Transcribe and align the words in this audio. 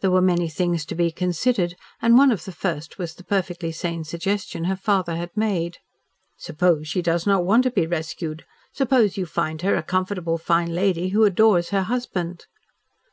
There 0.00 0.10
were 0.10 0.20
many 0.20 0.48
things 0.48 0.84
to 0.86 0.96
be 0.96 1.12
considered, 1.12 1.76
and 2.02 2.18
one 2.18 2.32
of 2.32 2.44
the 2.44 2.50
first 2.50 2.98
was 2.98 3.14
the 3.14 3.22
perfectly 3.22 3.70
sane 3.70 4.02
suggestion 4.02 4.64
her 4.64 4.74
father 4.74 5.14
had 5.14 5.30
made. 5.36 5.78
"Suppose 6.36 6.88
she 6.88 7.00
does 7.02 7.24
not 7.24 7.44
want 7.44 7.62
to 7.62 7.70
be 7.70 7.86
rescued? 7.86 8.44
Suppose 8.72 9.16
you 9.16 9.26
find 9.26 9.62
her 9.62 9.76
a 9.76 9.82
comfortable 9.84 10.38
fine 10.38 10.74
lady 10.74 11.10
who 11.10 11.22
adores 11.22 11.68
her 11.68 11.82
husband." 11.82 12.46